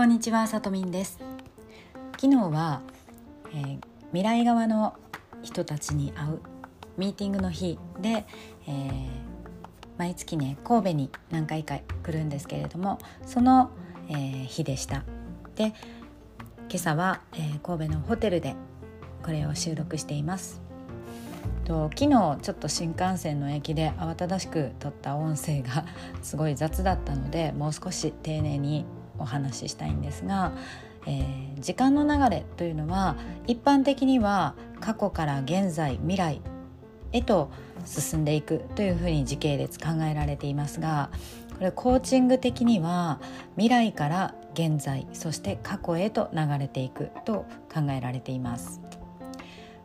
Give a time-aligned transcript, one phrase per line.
[0.00, 1.18] こんにちは、さとみんです。
[2.18, 2.80] 昨日は、
[3.52, 3.80] えー、
[4.12, 4.94] 未来側の
[5.42, 6.40] 人たちに会う
[6.96, 8.24] ミーティングの日で、
[8.66, 9.04] えー、
[9.98, 13.72] 毎月ね神戸に何回か来るんですけれどもその、
[14.08, 15.04] えー、日でした。
[15.54, 15.74] で
[16.70, 18.56] 今朝は、え神戸のホテルで
[19.22, 20.62] これを収録しています。
[21.66, 25.84] と昨日ちょっと新幹線の駅で慌ただしく撮った音声が
[26.22, 28.86] すごい雑だったのでもう少し丁寧に
[29.20, 30.52] お話ししたいんですが、
[31.06, 36.40] えー、時間の流れというのは一般的には過去から現在未来
[37.12, 37.50] へと
[37.84, 41.10] 進んでいくというふうに時系列考えられていますが
[41.58, 43.20] これコーチング的には
[43.56, 48.80] 未来から現在そして過去へと流れていくと考えられています。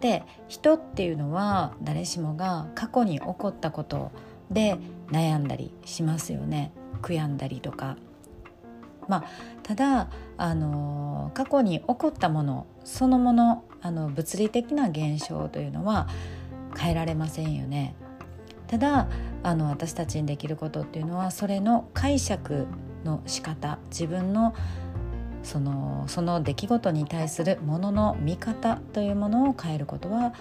[0.00, 4.12] で人っていうのは誰しもが過去に起こったこと
[4.50, 7.96] で悩んだりしますよね悔やんだりとか
[9.08, 9.24] まあ、
[9.62, 16.08] ただあの過去に起こったものそのものあの物理的な現象というのは
[16.76, 17.94] 変えられませんよね。
[18.66, 19.08] ただ
[19.42, 22.66] あの私たちにできることっていうのはそれの解釈
[23.04, 24.54] の仕方自分の
[25.44, 30.34] そのその出来事に対するものの見方というものを変えることは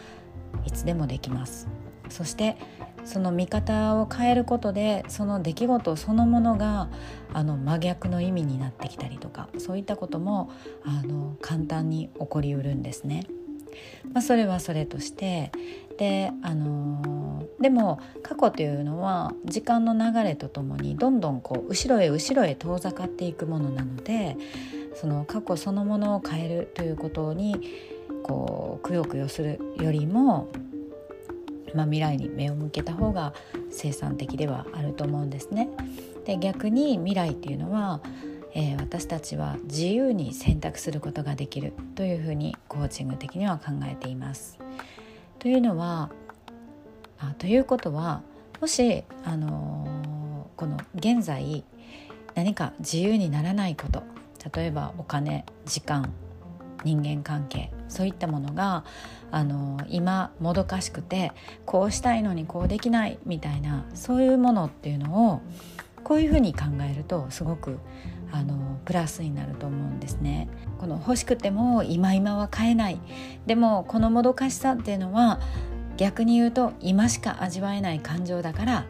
[0.65, 1.67] いつでもできます。
[2.09, 2.57] そして
[3.05, 6.89] その見方を変えることでその出来事そのものが
[7.33, 10.51] あの真逆の意味になってきたりとかそういったことも
[10.83, 13.27] あの簡単に起こりうるんですね。
[14.13, 15.51] まあ、それはそれとして
[15.97, 24.37] で,、あのー、でも過去というのは時間の流れとともにどんどんこう後ろへ後ろへ遠ざかっていくものなので
[24.95, 27.59] その過去そのものを変えるということに
[28.23, 30.47] こうくよくよするよりも
[31.75, 33.33] まあ、未来に目を向けた方が
[33.69, 35.69] 生産的ではあると思うんですね。
[36.25, 38.01] で逆に未来っていうのは、
[38.53, 44.57] えー、私たちは自由に選択することができるというふうにコーチング的には考えています。
[45.39, 46.09] というのは
[47.19, 48.23] あということは
[48.61, 51.63] もし、あのー、この現在
[52.33, 54.03] 何か自由にならないこと
[54.55, 56.13] 例えばお金時間
[56.85, 58.85] 人間関係そういったものが
[59.31, 61.33] あの今もどかしくて
[61.65, 65.41] こうしたいのにこうできないみたいなそういうものっていうのを
[66.03, 67.79] こういうふうに考えるとすごく
[68.31, 70.47] あのプラスになると思うんですね。
[70.77, 72.99] この欲しくても今今は買えない
[73.45, 75.39] でもこのもどかしさっていうのは
[75.97, 78.85] 逆に言うと今しか味わえない感情だから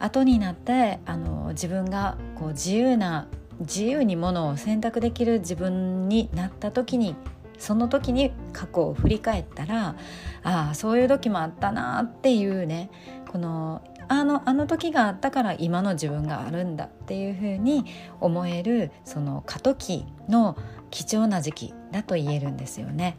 [0.00, 3.28] 後になってあの自分がこう自由な
[3.62, 7.16] 自由にものを選択できる自分になった時に
[7.58, 9.96] その時に過去を振り返ったら
[10.42, 12.90] ああそういう時もあったなっていうね
[13.30, 17.84] このあのあの時があったから今の自分があるんだっていうふうに
[18.20, 20.56] 思えるその過渡期の
[20.90, 23.16] 貴重な時期だと言えるんですよね。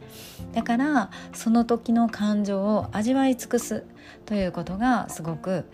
[0.52, 3.84] だからその時の感情を味わい尽くす
[4.26, 5.64] ということがすごく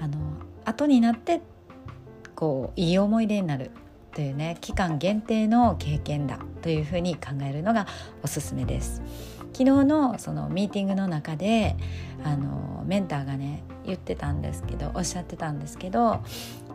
[0.00, 0.16] あの
[0.64, 1.40] 後になって
[2.34, 3.70] こういい思い出になる。
[4.14, 7.86] というね期間限定の経験だというふうに考えるのが
[8.22, 9.02] おすすめです。
[9.52, 11.76] 昨日のそのミーティングの中で
[12.24, 16.24] あのメンターがね言ってたんですけどおっしゃってたんですけど、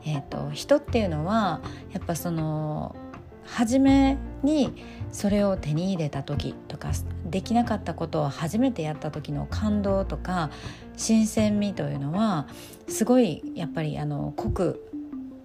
[0.05, 1.61] えーと、人っていうのは
[1.91, 2.95] やっぱその
[3.43, 4.73] 初めに
[5.11, 6.91] それを手に入れた時とか
[7.25, 10.49] できなかったことを初めてやった時の感動とか
[10.95, 12.47] 新鮮味というのは
[12.87, 14.89] すごいやっぱりあの濃く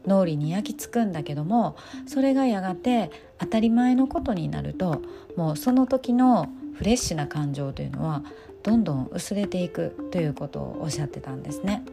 [0.06, 1.76] 脳裏に焼き付くんだけども
[2.06, 5.02] それがやがて当たり前のことになると
[5.36, 8.22] もうその時のフレッシュな感情というのは
[8.62, 11.84] どんどん薄れていくということをおっしゃってたんですね。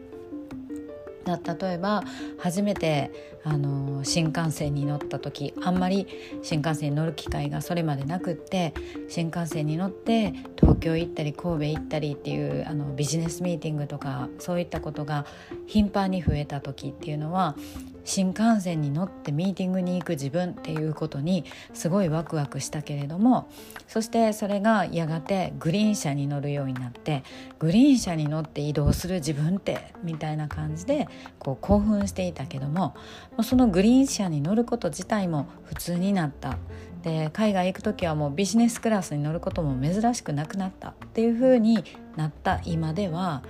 [1.24, 2.02] だ例えば
[2.38, 3.10] 初めて
[3.44, 6.06] あの新幹線に乗った時あんまり
[6.42, 8.74] 新幹線に乗る機会がそれまでなくって
[9.08, 15.26] 新幹線に乗って東京行ったり神戸行ったりっていうあのビジネスミーティングとかそういったことが
[15.66, 17.56] 頻繁に増えた時っていうのは
[18.04, 23.48] 新幹線に乗ってミーティングに行く自分っていうことにすごいワクワクしたけれども
[23.86, 27.22] そしてそれがやがてグリーン車に乗るようになって
[27.58, 31.08] グリーン車に乗って移動する自分ってみたいな感じで
[31.38, 32.96] こう興奮していたけども
[33.42, 36.58] そのグリーン車に乗ること自体も普通になった。
[37.02, 41.82] で海外行く時はもうビジネスクラスに乗ることも珍しくなくなったっていう風に
[42.14, 43.42] なった今では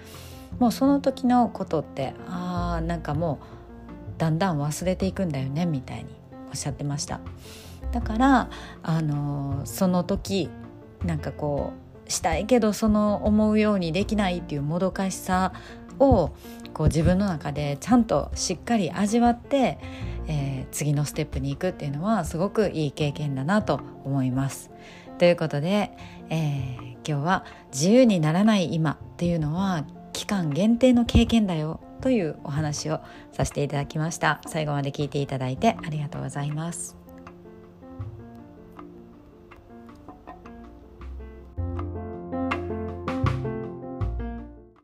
[0.58, 3.40] もうその時のことってあーなんかも
[4.16, 6.14] うだんだん忘れていくんだよねみたいに
[6.48, 7.20] おっしゃってました
[7.92, 8.50] だから
[8.82, 10.50] あのその時
[11.04, 11.72] なんかこ
[12.06, 15.52] うしたいけどその思うようにできないっていうもどかしさ
[15.98, 16.30] を
[16.72, 19.78] こう自分の中でちゃんとしっかり味わって、
[20.26, 24.70] えー、次のステップに行くっていうのはすごくいい経験だなと思います。
[25.18, 25.92] ということで、
[26.30, 33.00] えー、今日は「自由にならない今」っていうのは期間限定の経験だよというお話を
[33.32, 34.40] させていただきました。
[34.46, 37.01] 最後まで聞いていただいてありがとうございます。